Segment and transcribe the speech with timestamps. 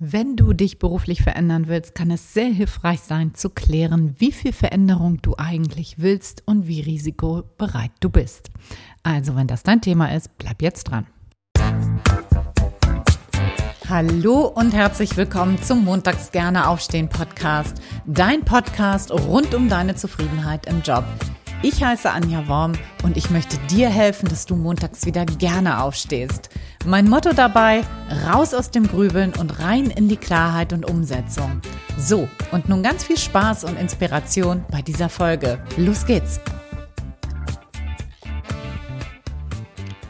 [0.00, 4.52] Wenn du dich beruflich verändern willst, kann es sehr hilfreich sein zu klären, wie viel
[4.52, 8.50] Veränderung du eigentlich willst und wie risikobereit du bist.
[9.02, 11.08] Also, wenn das dein Thema ist, bleib jetzt dran.
[13.88, 20.66] Hallo und herzlich willkommen zum Montags gerne aufstehen Podcast, dein Podcast rund um deine Zufriedenheit
[20.66, 21.06] im Job.
[21.60, 26.50] Ich heiße Anja Worm und ich möchte dir helfen, dass du montags wieder gerne aufstehst.
[26.86, 27.82] Mein Motto dabei,
[28.28, 31.60] raus aus dem Grübeln und rein in die Klarheit und Umsetzung.
[31.98, 35.58] So, und nun ganz viel Spaß und Inspiration bei dieser Folge.
[35.76, 36.40] Los geht's!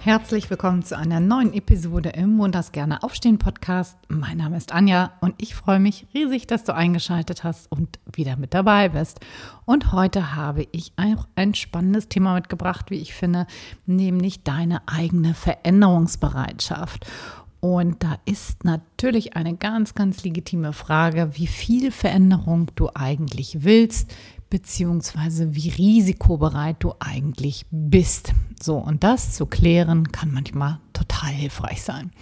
[0.09, 3.95] Herzlich willkommen zu einer neuen Episode im Montags gerne aufstehen Podcast.
[4.09, 8.39] Mein Name ist Anja und ich freue mich riesig, dass du eingeschaltet hast und wieder
[8.39, 9.21] mit dabei bist.
[9.67, 13.47] Und heute habe ich auch ein spannendes Thema mitgebracht, wie ich finde,
[13.85, 17.05] nämlich deine eigene Veränderungsbereitschaft.
[17.61, 24.13] Und da ist natürlich eine ganz, ganz legitime Frage, wie viel Veränderung du eigentlich willst,
[24.49, 28.33] beziehungsweise wie risikobereit du eigentlich bist.
[28.63, 32.13] So, und das zu klären kann manchmal total hilfreich sein.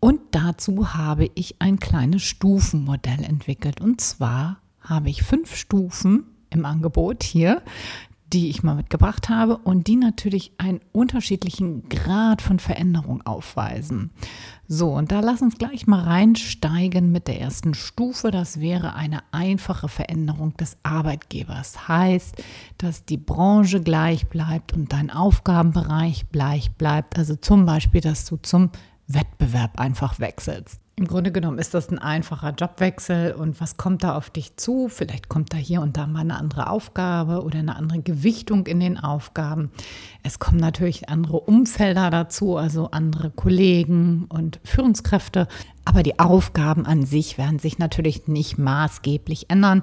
[0.00, 3.80] Und dazu habe ich ein kleines Stufenmodell entwickelt.
[3.80, 7.62] Und zwar habe ich fünf Stufen im Angebot hier,
[8.32, 14.10] die ich mal mitgebracht habe und die natürlich einen unterschiedlichen Grad von Veränderung aufweisen.
[14.66, 18.30] So, und da lass uns gleich mal reinsteigen mit der ersten Stufe.
[18.30, 21.88] Das wäre eine einfache Veränderung des Arbeitgebers.
[21.88, 22.42] Heißt,
[22.76, 27.16] dass die Branche gleich bleibt und dein Aufgabenbereich gleich bleibt.
[27.16, 28.70] Also zum Beispiel, dass du zum
[29.06, 30.82] Wettbewerb einfach wechselst.
[30.98, 34.88] Im Grunde genommen ist das ein einfacher Jobwechsel und was kommt da auf dich zu?
[34.88, 38.80] Vielleicht kommt da hier und da mal eine andere Aufgabe oder eine andere Gewichtung in
[38.80, 39.70] den Aufgaben.
[40.24, 45.46] Es kommen natürlich andere Umfelder dazu, also andere Kollegen und Führungskräfte.
[45.84, 49.82] Aber die Aufgaben an sich werden sich natürlich nicht maßgeblich ändern.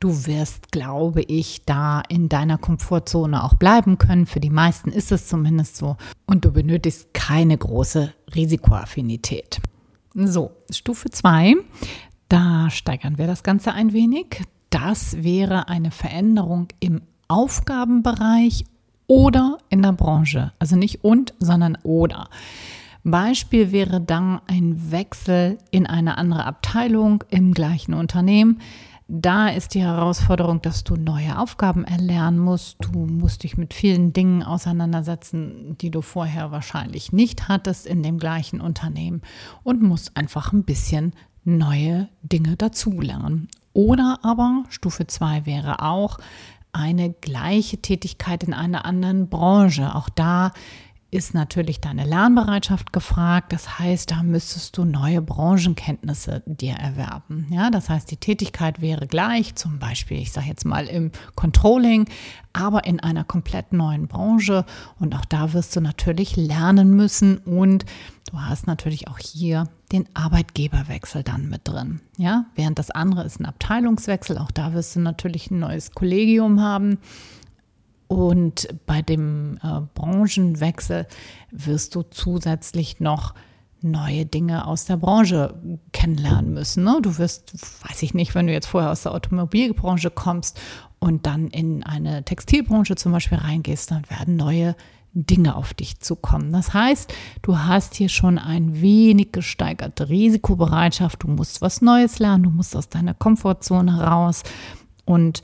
[0.00, 4.24] Du wirst, glaube ich, da in deiner Komfortzone auch bleiben können.
[4.24, 5.98] Für die meisten ist es zumindest so.
[6.24, 9.60] Und du benötigst keine große Risikoaffinität.
[10.16, 11.56] So, Stufe 2,
[12.28, 14.44] da steigern wir das Ganze ein wenig.
[14.70, 18.64] Das wäre eine Veränderung im Aufgabenbereich
[19.08, 20.52] oder in der Branche.
[20.60, 22.28] Also nicht und, sondern oder.
[23.02, 28.60] Beispiel wäre dann ein Wechsel in eine andere Abteilung im gleichen Unternehmen.
[29.06, 32.78] Da ist die Herausforderung, dass du neue Aufgaben erlernen musst.
[32.80, 38.18] Du musst dich mit vielen Dingen auseinandersetzen, die du vorher wahrscheinlich nicht hattest in dem
[38.18, 39.20] gleichen Unternehmen
[39.62, 41.12] und musst einfach ein bisschen
[41.44, 43.48] neue Dinge dazulernen.
[43.74, 46.18] Oder aber Stufe 2 wäre auch
[46.72, 49.94] eine gleiche Tätigkeit in einer anderen Branche.
[49.94, 50.52] Auch da
[51.14, 53.52] ist natürlich deine Lernbereitschaft gefragt.
[53.52, 57.46] Das heißt, da müsstest du neue Branchenkenntnisse dir erwerben.
[57.50, 62.08] Ja, das heißt, die Tätigkeit wäre gleich, zum Beispiel, ich sage jetzt mal im Controlling,
[62.52, 64.64] aber in einer komplett neuen Branche.
[64.98, 67.84] Und auch da wirst du natürlich lernen müssen und
[68.32, 72.00] du hast natürlich auch hier den Arbeitgeberwechsel dann mit drin.
[72.16, 74.36] Ja, während das andere ist ein Abteilungswechsel.
[74.36, 76.98] Auch da wirst du natürlich ein neues Kollegium haben.
[78.14, 81.08] Und bei dem äh, Branchenwechsel
[81.50, 83.34] wirst du zusätzlich noch
[83.82, 85.54] neue Dinge aus der Branche
[85.92, 86.84] kennenlernen müssen.
[86.84, 87.00] Ne?
[87.02, 87.54] Du wirst,
[87.88, 90.60] weiß ich nicht, wenn du jetzt vorher aus der Automobilbranche kommst
[91.00, 94.76] und dann in eine Textilbranche zum Beispiel reingehst, dann werden neue
[95.12, 96.52] Dinge auf dich zukommen.
[96.52, 101.24] Das heißt, du hast hier schon ein wenig gesteigerte Risikobereitschaft.
[101.24, 104.44] Du musst was Neues lernen, du musst aus deiner Komfortzone raus
[105.04, 105.42] und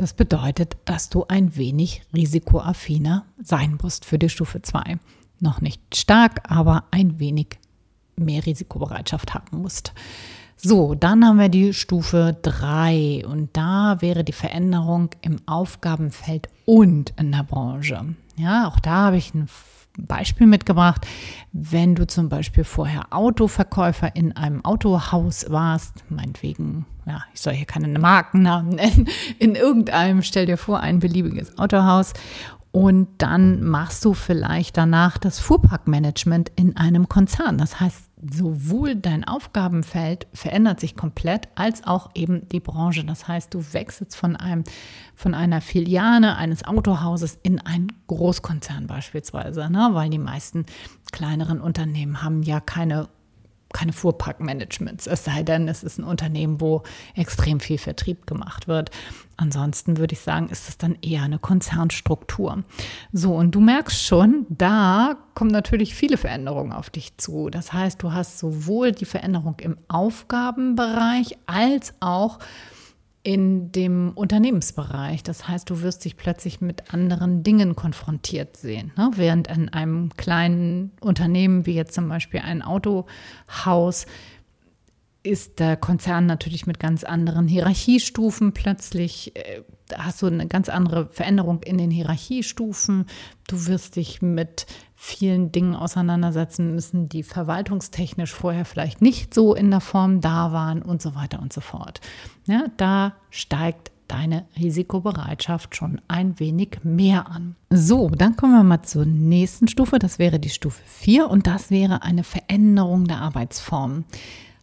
[0.00, 4.98] das bedeutet, dass du ein wenig risikoaffiner sein musst für die Stufe 2.
[5.40, 7.58] Noch nicht stark, aber ein wenig
[8.16, 9.92] mehr Risikobereitschaft haben musst.
[10.56, 17.12] So, dann haben wir die Stufe 3 und da wäre die Veränderung im Aufgabenfeld und
[17.18, 18.14] in der Branche.
[18.36, 19.48] Ja, auch da habe ich ein
[20.06, 21.06] Beispiel mitgebracht.
[21.52, 27.66] Wenn du zum Beispiel vorher Autoverkäufer in einem Autohaus warst, meinetwegen, ja, ich soll hier
[27.66, 29.08] keine Markennamen nennen,
[29.38, 32.12] in irgendeinem, stell dir vor, ein beliebiges Autohaus
[32.72, 37.58] und dann machst du vielleicht danach das Fuhrparkmanagement in einem Konzern.
[37.58, 43.04] Das heißt, sowohl dein Aufgabenfeld verändert sich komplett, als auch eben die Branche.
[43.04, 44.64] Das heißt, du wechselst von einem,
[45.14, 49.90] von einer Filiale eines Autohauses in einen Großkonzern beispielsweise, ne?
[49.92, 50.66] weil die meisten
[51.12, 53.08] kleineren Unternehmen haben ja keine
[53.72, 56.82] keine Fuhrparkmanagements, es sei denn, es ist ein Unternehmen, wo
[57.14, 58.90] extrem viel Vertrieb gemacht wird.
[59.36, 62.64] Ansonsten würde ich sagen, ist es dann eher eine Konzernstruktur.
[63.12, 67.48] So, und du merkst schon, da kommen natürlich viele Veränderungen auf dich zu.
[67.48, 72.38] Das heißt, du hast sowohl die Veränderung im Aufgabenbereich als auch
[73.22, 75.22] in dem Unternehmensbereich.
[75.22, 78.92] Das heißt, du wirst dich plötzlich mit anderen Dingen konfrontiert sehen.
[78.96, 79.10] Ne?
[79.14, 84.06] Während in einem kleinen Unternehmen wie jetzt zum Beispiel ein Autohaus
[85.22, 89.62] ist der Konzern natürlich mit ganz anderen Hierarchiestufen plötzlich, äh,
[89.94, 93.06] hast du eine ganz andere Veränderung in den Hierarchiestufen.
[93.46, 99.70] Du wirst dich mit vielen Dingen auseinandersetzen müssen, die verwaltungstechnisch vorher vielleicht nicht so in
[99.70, 102.00] der Form da waren und so weiter und so fort.
[102.46, 107.56] Ja, da steigt deine Risikobereitschaft schon ein wenig mehr an.
[107.70, 109.98] So, dann kommen wir mal zur nächsten Stufe.
[109.98, 114.04] Das wäre die Stufe 4 und das wäre eine Veränderung der Arbeitsform.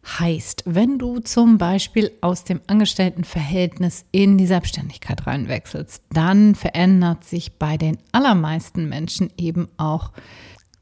[0.08, 7.58] Heißt, wenn du zum Beispiel aus dem Angestelltenverhältnis in die Selbstständigkeit reinwechselst, dann verändert sich
[7.60, 10.12] bei den allermeisten Menschen eben auch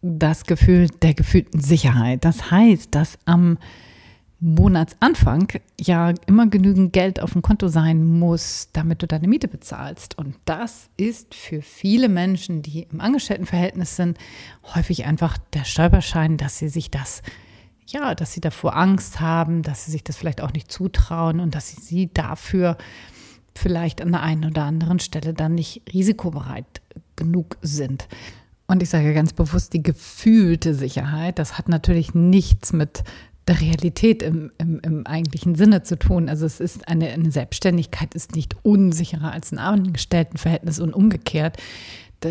[0.04, 2.24] das Gefühl der gefühlten Sicherheit.
[2.24, 3.58] Das heißt, dass am
[4.40, 5.48] Monatsanfang
[5.80, 10.20] ja immer genügend Geld auf dem Konto sein muss, damit du deine Miete bezahlst.
[10.20, 14.20] Und das ist für viele Menschen, die im Angestelltenverhältnis sind,
[14.76, 17.24] häufig einfach der Stolperschein, dass sie sich das
[17.88, 21.56] ja, dass sie davor Angst haben, dass sie sich das vielleicht auch nicht zutrauen und
[21.56, 22.78] dass sie dafür
[23.56, 26.82] vielleicht an der einen oder anderen Stelle dann nicht risikobereit
[27.16, 28.08] genug sind.
[28.68, 33.04] Und ich sage ganz bewusst, die gefühlte Sicherheit, das hat natürlich nichts mit
[33.48, 36.30] der Realität im, im, im eigentlichen Sinne zu tun.
[36.30, 41.58] Also es ist eine, eine Selbstständigkeit ist nicht unsicherer als ein Angestelltenverhältnis und umgekehrt.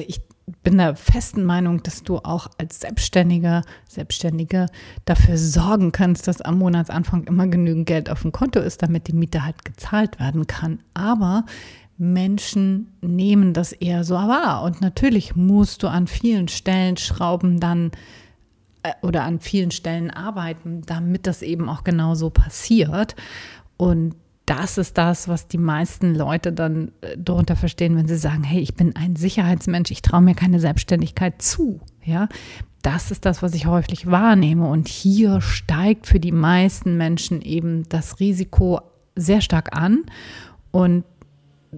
[0.09, 0.21] Ich
[0.63, 4.67] bin der festen Meinung, dass du auch als Selbstständiger, Selbstständige
[5.05, 9.15] dafür sorgen kannst, dass am Monatsanfang immer genügend Geld auf dem Konto ist, damit die
[9.15, 10.81] Miete halt gezahlt werden kann.
[10.93, 11.45] Aber
[11.97, 14.63] Menschen nehmen das eher so wahr.
[14.63, 17.93] Und natürlich musst du an vielen Stellen Schrauben dann
[18.83, 23.17] äh, oder an vielen Stellen arbeiten, damit das eben auch genau so passiert.
[23.77, 24.15] Und
[24.47, 28.61] das ist das, was die meisten Leute dann äh, darunter verstehen, wenn sie sagen, hey,
[28.61, 31.81] ich bin ein Sicherheitsmensch, ich traue mir keine Selbstständigkeit zu.
[32.05, 32.29] Ja,
[32.83, 34.69] das ist das, was ich häufig wahrnehme.
[34.69, 38.81] Und hier steigt für die meisten Menschen eben das Risiko
[39.17, 40.05] sehr stark an.
[40.71, 41.05] Und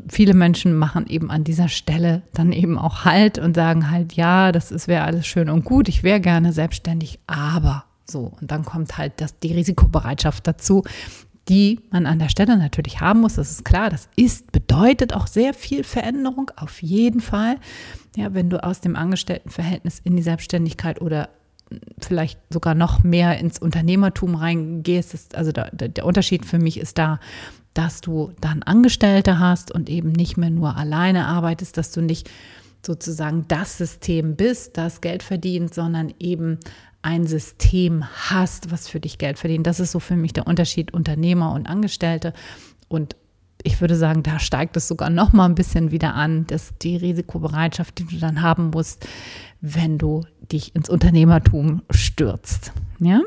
[0.09, 4.51] viele Menschen machen eben an dieser Stelle dann eben auch Halt und sagen halt, ja,
[4.51, 8.33] das wäre alles schön und gut, ich wäre gerne selbstständig, aber so.
[8.41, 10.85] Und dann kommt halt das, die Risikobereitschaft dazu,
[11.49, 13.35] die man an der Stelle natürlich haben muss.
[13.35, 13.91] Das ist klar.
[13.91, 17.57] Das ist, bedeutet auch sehr viel Veränderung, auf jeden Fall.
[18.17, 21.29] Ja, wenn du aus dem Angestelltenverhältnis in die Selbstständigkeit oder
[21.99, 26.99] vielleicht sogar noch mehr ins Unternehmertum reingehst, ist, also der, der Unterschied für mich ist
[26.99, 27.19] da,
[27.75, 32.31] dass du dann Angestellte hast und eben nicht mehr nur alleine arbeitest, dass du nicht
[32.85, 36.59] sozusagen das System bist, das Geld verdient, sondern eben
[37.03, 39.67] ein System hast, was für dich Geld verdient.
[39.67, 42.33] Das ist so für mich der Unterschied Unternehmer und Angestellte.
[42.89, 43.17] Und
[43.63, 46.97] ich würde sagen, da steigt es sogar noch mal ein bisschen wieder an, dass die
[46.97, 49.07] Risikobereitschaft, die du dann haben musst,
[49.61, 52.73] wenn du dich ins Unternehmertum stürzt.
[53.01, 53.23] Ja?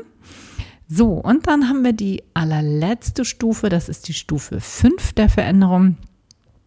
[0.88, 5.96] So, und dann haben wir die allerletzte Stufe, das ist die Stufe 5 der Veränderung.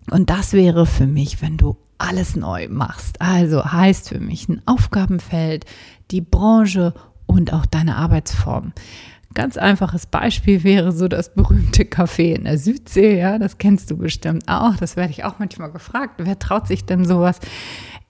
[0.10, 3.22] Und das wäre für mich, wenn du alles neu machst.
[3.22, 5.66] Also heißt für mich ein Aufgabenfeld,
[6.12, 6.94] die Branche
[7.26, 8.74] und auch deine Arbeitsform.
[9.34, 13.98] Ganz einfaches Beispiel wäre so das berühmte Café in der Südsee, ja, das kennst du
[13.98, 14.76] bestimmt auch.
[14.76, 16.16] Das werde ich auch manchmal gefragt.
[16.18, 17.40] Wer traut sich denn sowas?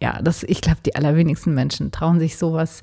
[0.01, 2.81] Ja, das, ich glaube, die allerwenigsten Menschen trauen sich sowas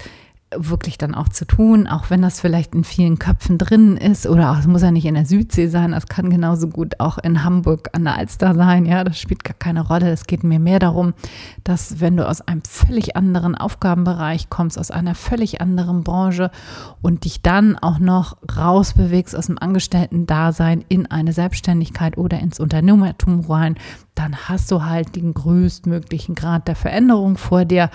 [0.56, 4.50] wirklich dann auch zu tun, auch wenn das vielleicht in vielen Köpfen drin ist oder
[4.50, 7.44] auch, es muss ja nicht in der Südsee sein, es kann genauso gut auch in
[7.44, 10.10] Hamburg an der Alster sein, ja, das spielt gar keine Rolle.
[10.10, 11.14] Es geht mir mehr darum,
[11.62, 16.50] dass wenn du aus einem völlig anderen Aufgabenbereich kommst, aus einer völlig anderen Branche
[17.00, 23.40] und dich dann auch noch rausbewegst aus dem Angestellten-Dasein in eine Selbstständigkeit oder ins Unternehmertum
[23.40, 23.76] rein,
[24.16, 27.90] dann hast du halt den größtmöglichen Grad der Veränderung vor dir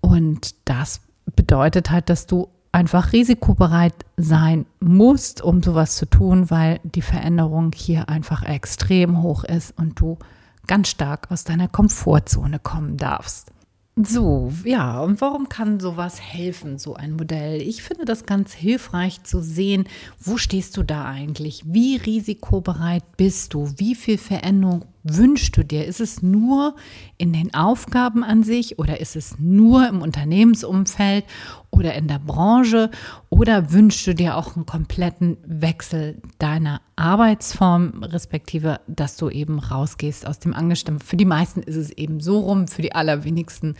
[0.00, 1.00] und das
[1.36, 7.72] bedeutet halt, dass du einfach risikobereit sein musst, um sowas zu tun, weil die Veränderung
[7.74, 10.18] hier einfach extrem hoch ist und du
[10.66, 13.50] ganz stark aus deiner Komfortzone kommen darfst.
[13.94, 17.60] So, ja, und warum kann sowas helfen, so ein Modell?
[17.60, 19.86] Ich finde das ganz hilfreich zu sehen,
[20.18, 21.62] wo stehst du da eigentlich?
[21.66, 23.70] Wie risikobereit bist du?
[23.76, 25.86] Wie viel Veränderung wünschst du dir?
[25.86, 26.76] Ist es nur
[27.18, 31.24] in den Aufgaben an sich oder ist es nur im Unternehmensumfeld
[31.70, 32.90] oder in der Branche
[33.30, 40.26] oder wünschst du dir auch einen kompletten Wechsel deiner Arbeitsform, respektive, dass du eben rausgehst
[40.26, 41.00] aus dem Angestellten?
[41.00, 43.74] Für die meisten ist es eben so rum, für die allerwenigsten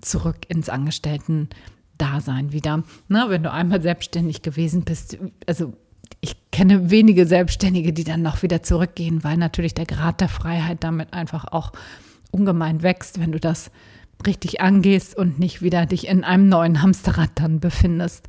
[0.00, 2.82] zurück ins Angestellten-Dasein wieder.
[3.08, 5.72] Na, wenn du einmal selbstständig gewesen bist, also
[6.20, 10.78] ich kenne wenige Selbstständige, die dann noch wieder zurückgehen, weil natürlich der Grad der Freiheit
[10.82, 11.72] damit einfach auch
[12.30, 13.70] ungemein wächst, wenn du das
[14.26, 18.26] richtig angehst und nicht wieder dich in einem neuen Hamsterrad dann befindest.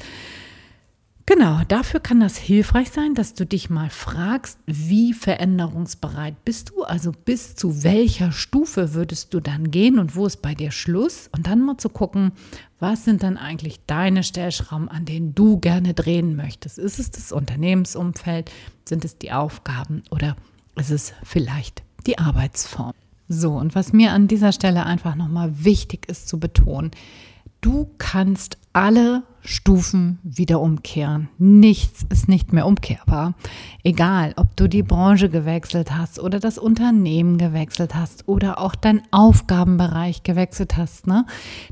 [1.29, 6.83] Genau, dafür kann das hilfreich sein, dass du dich mal fragst, wie veränderungsbereit bist du,
[6.83, 11.29] also bis zu welcher Stufe würdest du dann gehen und wo ist bei dir Schluss
[11.35, 12.31] und dann mal zu gucken,
[12.79, 16.77] was sind dann eigentlich deine Stellschrauben, an denen du gerne drehen möchtest.
[16.77, 18.51] Ist es das Unternehmensumfeld,
[18.85, 20.35] sind es die Aufgaben oder
[20.75, 22.93] ist es vielleicht die Arbeitsform?
[23.27, 26.91] So, und was mir an dieser Stelle einfach nochmal wichtig ist zu betonen,
[27.61, 31.29] du kannst alle Stufen wieder umkehren.
[31.37, 33.33] Nichts ist nicht mehr umkehrbar.
[33.81, 39.03] Egal, ob du die Branche gewechselt hast oder das Unternehmen gewechselt hast oder auch deinen
[39.11, 41.07] Aufgabenbereich gewechselt hast.
[41.07, 41.25] Ne?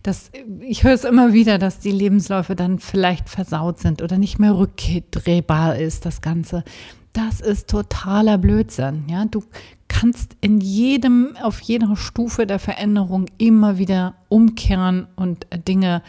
[0.04, 4.40] Das, ich höre es immer wieder, dass die Lebensläufe dann vielleicht versaut sind oder nicht
[4.40, 6.64] mehr rückdrehbar ist, das Ganze.
[7.12, 9.04] Das ist totaler Blödsinn.
[9.10, 9.44] Ja, du
[9.90, 16.02] kannst in jedem, auf jeder Stufe der Veränderung immer wieder umkehren und Dinge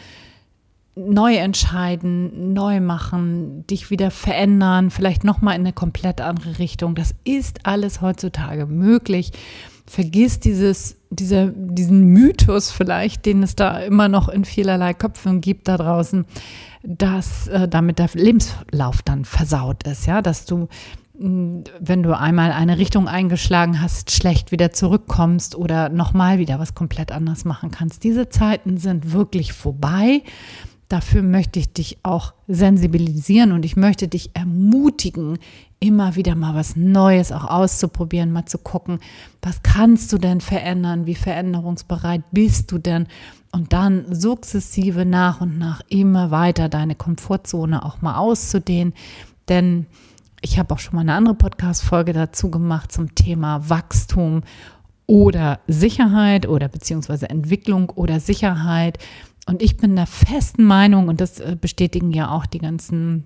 [0.97, 6.95] neu entscheiden, neu machen, dich wieder verändern, vielleicht nochmal in eine komplett andere Richtung.
[6.95, 9.31] Das ist alles heutzutage möglich.
[9.85, 15.67] Vergiss dieses, dieser, diesen Mythos vielleicht, den es da immer noch in vielerlei Köpfen gibt
[15.67, 16.25] da draußen,
[16.83, 20.67] dass äh, damit der Lebenslauf dann versaut ist, ja, dass du
[21.19, 27.11] wenn du einmal eine Richtung eingeschlagen hast, schlecht wieder zurückkommst oder nochmal wieder was komplett
[27.11, 28.03] anders machen kannst.
[28.03, 30.21] Diese Zeiten sind wirklich vorbei.
[30.89, 35.37] Dafür möchte ich dich auch sensibilisieren und ich möchte dich ermutigen,
[35.79, 38.99] immer wieder mal was Neues auch auszuprobieren, mal zu gucken,
[39.41, 43.07] was kannst du denn verändern, wie veränderungsbereit bist du denn
[43.51, 48.93] und dann sukzessive nach und nach immer weiter deine Komfortzone auch mal auszudehnen,
[49.49, 49.87] denn
[50.41, 54.43] ich habe auch schon mal eine andere Podcast-Folge dazu gemacht zum Thema Wachstum
[55.07, 58.99] oder Sicherheit oder beziehungsweise Entwicklung oder Sicherheit.
[59.47, 63.23] Und ich bin der festen Meinung, und das äh, bestätigen ja auch die ganzen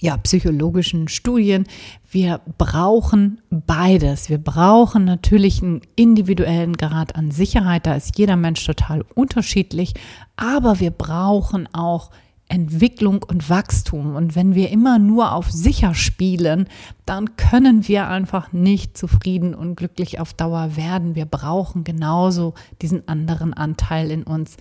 [0.00, 1.66] ja, psychologischen Studien.
[2.10, 4.28] Wir brauchen beides.
[4.28, 7.86] Wir brauchen natürlich einen individuellen Grad an Sicherheit.
[7.86, 9.94] Da ist jeder Mensch total unterschiedlich.
[10.36, 12.10] Aber wir brauchen auch
[12.48, 14.14] Entwicklung und Wachstum.
[14.16, 16.68] Und wenn wir immer nur auf sicher spielen,
[17.06, 21.14] dann können wir einfach nicht zufrieden und glücklich auf Dauer werden.
[21.14, 24.56] Wir brauchen genauso diesen anderen Anteil in uns,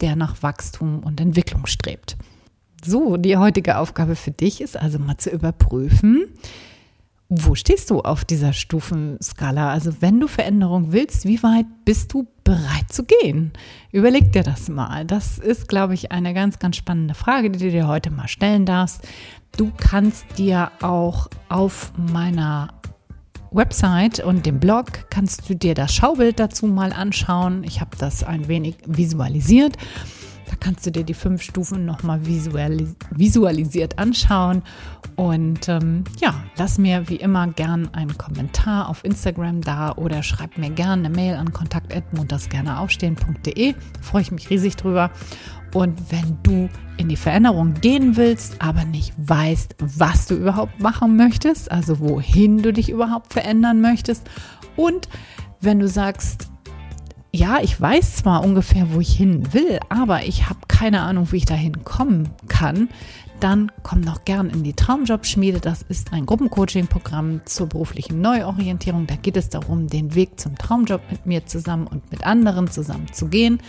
[0.00, 2.16] der nach Wachstum und Entwicklung strebt.
[2.84, 6.26] So, die heutige Aufgabe für dich ist also mal zu überprüfen,
[7.28, 9.70] wo stehst du auf dieser Stufenskala?
[9.72, 13.52] Also wenn du Veränderung willst, wie weit bist du bereit zu gehen?
[13.90, 15.04] Überleg dir das mal.
[15.04, 18.64] Das ist, glaube ich, eine ganz, ganz spannende Frage, die du dir heute mal stellen
[18.64, 19.00] darfst.
[19.56, 22.68] Du kannst dir auch auf meiner
[23.50, 27.64] Website und dem Blog kannst du dir das Schaubild dazu mal anschauen.
[27.64, 29.76] Ich habe das ein wenig visualisiert.
[30.48, 34.62] Da kannst du dir die fünf Stufen nochmal visualis visualisiert anschauen.
[35.16, 40.56] Und ähm, ja, lass mir wie immer gern einen Kommentar auf Instagram da oder schreib
[40.58, 43.74] mir gerne eine Mail an kontakt.montagsgerneaufstehen.de.
[44.00, 45.10] Freue ich mich riesig drüber.
[45.74, 51.16] Und wenn du in die Veränderung gehen willst, aber nicht weißt, was du überhaupt machen
[51.16, 54.28] möchtest, also wohin du dich überhaupt verändern möchtest
[54.76, 55.08] und
[55.60, 56.48] wenn du sagst,
[57.36, 61.36] ja, ich weiß zwar ungefähr, wo ich hin will, aber ich habe keine Ahnung, wie
[61.36, 62.88] ich dahin kommen kann,
[63.40, 65.60] dann komm doch gern in die Traumjob-Schmiede.
[65.60, 69.06] Das ist ein Gruppencoaching-Programm zur beruflichen Neuorientierung.
[69.06, 73.12] Da geht es darum, den Weg zum Traumjob mit mir zusammen und mit anderen zusammen
[73.12, 73.60] zu gehen.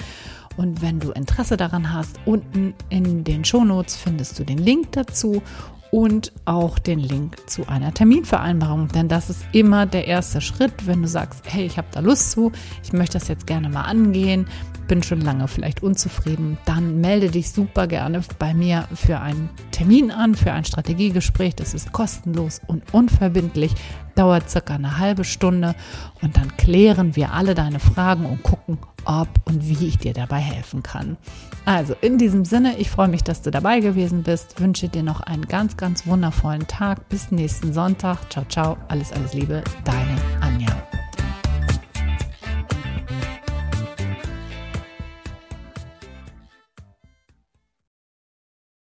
[0.56, 5.44] Und wenn du Interesse daran hast, unten in den Shownotes findest du den Link dazu
[5.92, 8.90] und auch den Link zu einer Terminvereinbarung.
[8.90, 12.32] Denn das ist immer der erste Schritt, wenn du sagst, hey, ich habe da Lust
[12.32, 12.52] zu,
[12.84, 14.48] ich möchte das jetzt gerne mal angehen,
[14.88, 20.12] bin schon lange vielleicht unzufrieden, dann melde dich super gerne bei mir für einen Termin
[20.12, 21.56] an, für ein Strategiegespräch.
[21.56, 23.74] Das ist kostenlos und unverbindlich,
[24.16, 25.76] dauert circa eine halbe Stunde
[26.22, 30.40] und dann klären wir alle deine Fragen und gucken, ob und wie ich dir dabei
[30.40, 31.18] helfen kann.
[31.66, 35.22] Also in diesem Sinne, ich freue mich, dass du dabei gewesen bist, wünsche dir noch
[35.22, 37.10] einen ganz, ganz wundervollen Tag.
[37.10, 38.18] Bis nächsten Sonntag.
[38.30, 38.78] Ciao, ciao.
[38.88, 39.64] Alles, alles Liebe.
[39.84, 40.37] Deine